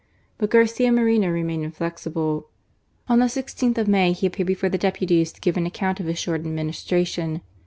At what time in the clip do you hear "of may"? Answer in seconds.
3.77-4.13